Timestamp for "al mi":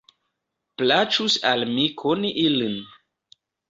1.53-1.87